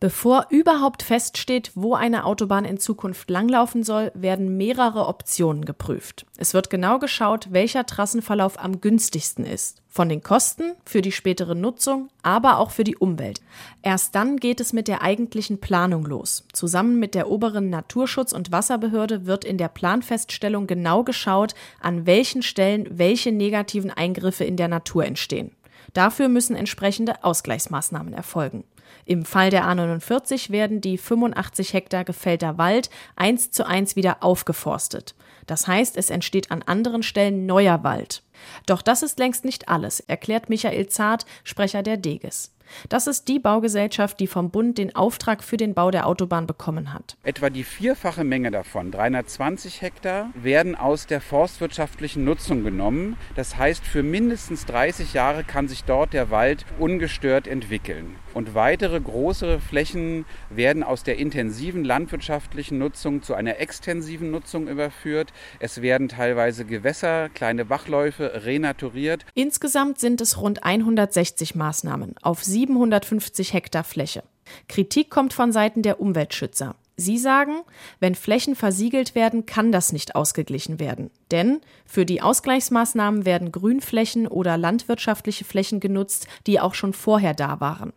Bevor 0.00 0.46
überhaupt 0.50 1.02
feststeht, 1.02 1.72
wo 1.74 1.94
eine 1.94 2.24
Autobahn 2.24 2.64
in 2.64 2.78
Zukunft 2.78 3.28
langlaufen 3.30 3.82
soll, 3.82 4.12
werden 4.14 4.56
mehrere 4.56 5.08
Optionen 5.08 5.64
geprüft. 5.64 6.24
Es 6.36 6.54
wird 6.54 6.70
genau 6.70 7.00
geschaut, 7.00 7.48
welcher 7.50 7.84
Trassenverlauf 7.84 8.62
am 8.62 8.80
günstigsten 8.80 9.44
ist. 9.44 9.82
Von 9.88 10.08
den 10.08 10.22
Kosten 10.22 10.74
für 10.84 11.02
die 11.02 11.10
spätere 11.10 11.56
Nutzung, 11.56 12.10
aber 12.22 12.58
auch 12.58 12.70
für 12.70 12.84
die 12.84 12.96
Umwelt. 12.96 13.40
Erst 13.82 14.14
dann 14.14 14.36
geht 14.36 14.60
es 14.60 14.72
mit 14.72 14.86
der 14.86 15.02
eigentlichen 15.02 15.58
Planung 15.58 16.04
los. 16.04 16.44
Zusammen 16.52 17.00
mit 17.00 17.16
der 17.16 17.28
oberen 17.28 17.68
Naturschutz- 17.68 18.32
und 18.32 18.52
Wasserbehörde 18.52 19.26
wird 19.26 19.44
in 19.44 19.58
der 19.58 19.68
Planfeststellung 19.68 20.68
genau 20.68 21.02
geschaut, 21.02 21.56
an 21.80 22.06
welchen 22.06 22.42
Stellen 22.42 22.86
welche 22.92 23.32
negativen 23.32 23.90
Eingriffe 23.90 24.44
in 24.44 24.56
der 24.56 24.68
Natur 24.68 25.04
entstehen. 25.04 25.50
Dafür 25.98 26.28
müssen 26.28 26.54
entsprechende 26.54 27.24
Ausgleichsmaßnahmen 27.24 28.12
erfolgen. 28.12 28.62
Im 29.04 29.24
Fall 29.24 29.50
der 29.50 29.64
A49 29.64 30.52
werden 30.52 30.80
die 30.80 30.96
85 30.96 31.72
Hektar 31.72 32.04
gefällter 32.04 32.56
Wald 32.56 32.88
eins 33.16 33.50
zu 33.50 33.66
eins 33.66 33.96
wieder 33.96 34.22
aufgeforstet. 34.22 35.16
Das 35.48 35.66
heißt, 35.66 35.96
es 35.96 36.10
entsteht 36.10 36.52
an 36.52 36.62
anderen 36.62 37.02
Stellen 37.02 37.46
neuer 37.46 37.82
Wald. 37.82 38.22
Doch 38.66 38.82
das 38.82 39.02
ist 39.02 39.18
längst 39.18 39.44
nicht 39.44 39.68
alles, 39.68 40.00
erklärt 40.00 40.48
Michael 40.48 40.88
Zart, 40.88 41.26
Sprecher 41.44 41.82
der 41.82 41.96
Deges. 41.96 42.52
Das 42.88 43.06
ist 43.06 43.28
die 43.28 43.38
Baugesellschaft, 43.38 44.20
die 44.20 44.26
vom 44.26 44.50
Bund 44.50 44.78
den 44.78 44.94
Auftrag 44.94 45.42
für 45.42 45.56
den 45.56 45.74
Bau 45.74 45.90
der 45.90 46.06
Autobahn 46.06 46.46
bekommen 46.46 46.92
hat. 46.92 47.16
Etwa 47.22 47.50
die 47.50 47.64
vierfache 47.64 48.24
Menge 48.24 48.50
davon, 48.50 48.90
320 48.90 49.82
Hektar, 49.82 50.30
werden 50.34 50.74
aus 50.74 51.06
der 51.06 51.20
forstwirtschaftlichen 51.20 52.24
Nutzung 52.24 52.64
genommen. 52.64 53.16
Das 53.34 53.56
heißt, 53.56 53.84
für 53.84 54.02
mindestens 54.02 54.66
30 54.66 55.12
Jahre 55.14 55.44
kann 55.44 55.68
sich 55.68 55.84
dort 55.84 56.12
der 56.12 56.30
Wald 56.30 56.64
ungestört 56.78 57.46
entwickeln. 57.46 58.16
Und 58.34 58.54
weitere 58.54 59.00
größere 59.00 59.58
Flächen 59.58 60.24
werden 60.50 60.82
aus 60.82 61.02
der 61.02 61.18
intensiven 61.18 61.84
landwirtschaftlichen 61.84 62.78
Nutzung 62.78 63.22
zu 63.22 63.34
einer 63.34 63.58
extensiven 63.58 64.30
Nutzung 64.30 64.68
überführt. 64.68 65.32
Es 65.58 65.82
werden 65.82 66.08
teilweise 66.08 66.64
Gewässer, 66.64 67.30
kleine 67.30 67.64
Bachläufe 67.64 68.27
renaturiert. 68.34 69.24
Insgesamt 69.34 69.98
sind 69.98 70.20
es 70.20 70.40
rund 70.40 70.64
160 70.64 71.54
Maßnahmen 71.54 72.14
auf 72.22 72.42
750 72.44 73.52
Hektar 73.52 73.84
Fläche. 73.84 74.22
Kritik 74.68 75.10
kommt 75.10 75.32
von 75.32 75.52
Seiten 75.52 75.82
der 75.82 76.00
Umweltschützer. 76.00 76.74
Sie 77.00 77.16
sagen, 77.16 77.60
wenn 78.00 78.16
Flächen 78.16 78.56
versiegelt 78.56 79.14
werden, 79.14 79.46
kann 79.46 79.70
das 79.70 79.92
nicht 79.92 80.16
ausgeglichen 80.16 80.80
werden. 80.80 81.10
Denn 81.30 81.60
für 81.86 82.04
die 82.04 82.22
Ausgleichsmaßnahmen 82.22 83.24
werden 83.24 83.52
Grünflächen 83.52 84.26
oder 84.26 84.56
landwirtschaftliche 84.56 85.44
Flächen 85.44 85.78
genutzt, 85.78 86.26
die 86.48 86.58
auch 86.58 86.74
schon 86.74 86.92
vorher 86.92 87.34
da 87.34 87.60
waren. 87.60 87.92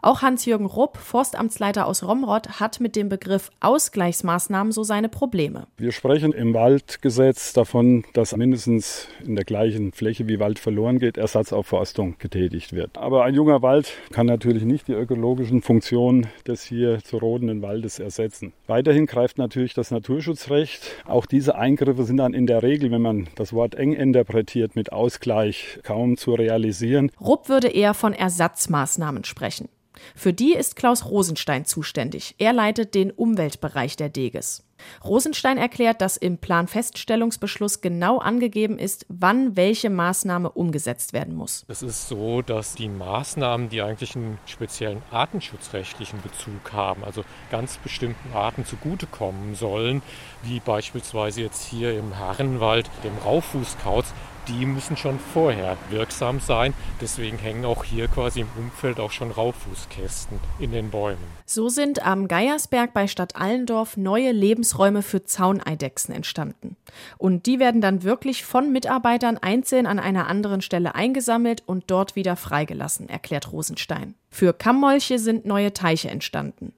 Auch 0.00 0.22
Hans-Jürgen 0.22 0.66
Rupp, 0.66 0.96
Forstamtsleiter 0.96 1.86
aus 1.86 2.02
Romrod, 2.02 2.60
hat 2.60 2.80
mit 2.80 2.96
dem 2.96 3.08
Begriff 3.08 3.50
Ausgleichsmaßnahmen 3.60 4.72
so 4.72 4.82
seine 4.82 5.08
Probleme. 5.08 5.66
Wir 5.76 5.92
sprechen 5.92 6.32
im 6.32 6.54
Waldgesetz 6.54 7.52
davon, 7.52 8.04
dass 8.12 8.36
mindestens 8.36 9.08
in 9.24 9.34
der 9.34 9.44
gleichen 9.44 9.92
Fläche 9.92 10.28
wie 10.28 10.40
Wald 10.40 10.58
verloren 10.58 10.98
geht, 10.98 11.16
Ersatzaufforstung 11.16 12.16
getätigt 12.18 12.72
wird. 12.72 12.98
Aber 12.98 13.24
ein 13.24 13.34
junger 13.34 13.62
Wald 13.62 13.92
kann 14.12 14.26
natürlich 14.26 14.64
nicht 14.64 14.88
die 14.88 14.92
ökologischen 14.92 15.62
Funktionen 15.62 16.26
des 16.46 16.62
hier 16.64 17.02
zu 17.02 17.18
rodenden 17.18 17.62
Waldes 17.62 17.98
ersetzen. 17.98 18.52
Weiterhin 18.66 19.06
greift 19.06 19.38
natürlich 19.38 19.74
das 19.74 19.90
Naturschutzrecht. 19.90 20.82
Auch 21.06 21.26
diese 21.26 21.56
Eingriffe 21.56 22.04
sind 22.04 22.18
dann 22.18 22.34
in 22.34 22.46
der 22.46 22.62
Regel, 22.62 22.90
wenn 22.90 23.02
man 23.02 23.28
das 23.36 23.52
Wort 23.52 23.74
eng 23.74 23.92
interpretiert, 23.92 24.76
mit 24.76 24.92
Ausgleich 24.92 25.78
kaum 25.82 26.16
zu 26.16 26.34
realisieren. 26.34 27.10
Rupp 27.20 27.48
würde 27.48 27.68
eher 27.68 27.94
von 27.94 28.12
Ersatzmaßnahmen 28.12 29.24
sprechen. 29.24 29.68
Für 30.14 30.32
die 30.32 30.54
ist 30.54 30.76
Klaus 30.76 31.04
Rosenstein 31.04 31.64
zuständig. 31.64 32.34
Er 32.38 32.52
leitet 32.52 32.94
den 32.94 33.10
Umweltbereich 33.10 33.96
der 33.96 34.08
Deges. 34.08 34.64
Rosenstein 35.04 35.58
erklärt, 35.58 36.00
dass 36.00 36.16
im 36.16 36.38
Planfeststellungsbeschluss 36.38 37.80
genau 37.80 38.18
angegeben 38.18 38.78
ist, 38.78 39.06
wann 39.08 39.56
welche 39.56 39.90
Maßnahme 39.90 40.50
umgesetzt 40.50 41.12
werden 41.12 41.34
muss. 41.34 41.64
Es 41.68 41.82
ist 41.82 42.08
so, 42.08 42.42
dass 42.42 42.74
die 42.74 42.88
Maßnahmen, 42.88 43.68
die 43.68 43.82
eigentlich 43.82 44.16
einen 44.16 44.38
speziellen 44.46 45.02
artenschutzrechtlichen 45.10 46.20
Bezug 46.22 46.72
haben, 46.72 47.04
also 47.04 47.24
ganz 47.50 47.78
bestimmten 47.78 48.32
Arten 48.34 48.64
zugutekommen 48.64 49.54
sollen, 49.54 50.02
wie 50.42 50.60
beispielsweise 50.60 51.42
jetzt 51.42 51.64
hier 51.64 51.96
im 51.98 52.12
Herrenwald, 52.12 52.90
dem 53.04 53.16
Raufußkauz, 53.18 54.12
die 54.48 54.66
müssen 54.66 54.96
schon 54.96 55.18
vorher 55.18 55.76
wirksam 55.90 56.40
sein. 56.40 56.74
Deswegen 57.00 57.38
hängen 57.38 57.64
auch 57.64 57.84
hier 57.84 58.08
quasi 58.08 58.40
im 58.40 58.48
Umfeld 58.58 58.98
auch 58.98 59.12
schon 59.12 59.30
Raufußkästen 59.30 60.40
in 60.58 60.72
den 60.72 60.90
Bäumen. 60.90 61.22
So 61.46 61.68
sind 61.68 62.04
am 62.04 62.28
Geiersberg 62.28 62.92
bei 62.92 63.06
Stadt 63.06 63.36
Allendorf 63.36 63.96
neue 63.96 64.32
Lebensräume 64.72 65.02
für 65.02 65.24
Zauneidechsen 65.24 66.14
entstanden. 66.14 66.76
Und 67.18 67.46
die 67.46 67.58
werden 67.58 67.80
dann 67.80 68.02
wirklich 68.02 68.44
von 68.44 68.72
Mitarbeitern 68.72 69.38
einzeln 69.38 69.86
an 69.86 69.98
einer 69.98 70.28
anderen 70.28 70.62
Stelle 70.62 70.94
eingesammelt 70.94 71.62
und 71.66 71.84
dort 71.90 72.16
wieder 72.16 72.36
freigelassen, 72.36 73.08
erklärt 73.08 73.52
Rosenstein. 73.52 74.14
Für 74.30 74.52
Kammmolche 74.54 75.18
sind 75.18 75.44
neue 75.44 75.72
Teiche 75.72 76.08
entstanden. 76.08 76.72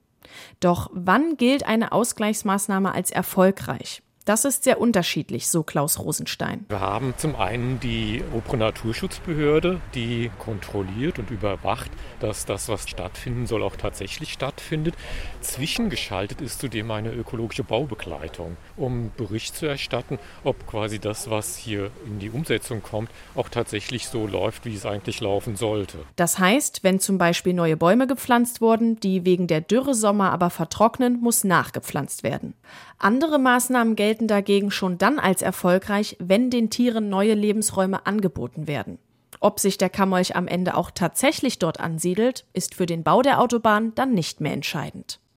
Doch 0.59 0.89
wann 0.93 1.37
gilt 1.37 1.65
eine 1.65 1.93
Ausgleichsmaßnahme 1.93 2.93
als 2.93 3.11
erfolgreich? 3.11 4.01
Das 4.25 4.43
ist 4.43 4.63
sehr 4.63 4.81
unterschiedlich, 4.81 5.47
so 5.47 5.61
Klaus 5.61 5.99
Rosenstein. 5.99 6.65
Wir 6.69 6.79
haben 6.79 7.13
zum 7.15 7.35
einen 7.35 7.79
die 7.79 8.23
obere 8.33 8.57
Naturschutzbehörde, 8.57 9.79
die 9.93 10.31
kontrolliert 10.39 11.19
und 11.19 11.29
überwacht, 11.29 11.91
dass 12.19 12.43
das, 12.45 12.67
was 12.67 12.89
stattfinden 12.89 13.45
soll, 13.45 13.61
auch 13.61 13.75
tatsächlich 13.75 14.33
stattfindet. 14.33 14.95
Zwischengeschaltet 15.41 16.41
ist 16.41 16.59
zudem 16.59 16.89
eine 16.89 17.11
ökologische 17.11 17.63
Baubegleitung, 17.63 18.57
um 18.77 19.11
Bericht 19.15 19.55
zu 19.55 19.67
erstatten, 19.67 20.17
ob 20.43 20.65
quasi 20.65 20.97
das, 20.97 21.29
was 21.29 21.55
hier 21.55 21.91
in 22.07 22.17
die 22.17 22.31
Umsetzung 22.31 22.81
kommt, 22.81 23.11
auch 23.35 23.49
tatsächlich 23.49 24.07
so 24.07 24.25
läuft, 24.25 24.65
wie 24.65 24.73
es 24.73 24.87
eigentlich 24.87 25.21
laufen 25.21 25.55
sollte. 25.55 25.99
Das 26.15 26.39
heißt, 26.39 26.83
wenn 26.83 26.99
zum 26.99 27.19
Beispiel 27.19 27.53
neue 27.53 27.77
Bäume 27.77 28.07
gepflanzt 28.07 28.59
wurden, 28.59 28.99
die 28.99 29.23
wegen 29.23 29.45
der 29.45 29.61
Dürresommer 29.61 30.31
aber 30.31 30.49
vertrocknen, 30.49 31.21
muss 31.21 31.43
nachgepflanzt 31.43 32.23
werden. 32.23 32.55
Andere 32.97 33.39
Maßnahmen 33.39 33.95
gelten 33.95 34.14
gelten 34.15 34.27
dagegen 34.29 34.71
schon 34.71 34.97
dann 34.97 35.19
als 35.19 35.41
erfolgreich, 35.41 36.15
wenn 36.19 36.49
den 36.49 36.69
Tieren 36.69 37.09
neue 37.09 37.33
Lebensräume 37.33 38.05
angeboten 38.05 38.65
werden. 38.65 38.97
Ob 39.41 39.59
sich 39.59 39.77
der 39.77 39.89
Kammolch 39.89 40.37
am 40.37 40.47
Ende 40.47 40.77
auch 40.77 40.89
tatsächlich 40.89 41.59
dort 41.59 41.81
ansiedelt, 41.81 42.45
ist 42.53 42.75
für 42.75 42.85
den 42.85 43.03
Bau 43.03 43.21
der 43.21 43.41
Autobahn 43.41 43.93
dann 43.95 44.13
nicht 44.13 44.39
mehr 44.39 44.53
entscheidend. 44.53 45.19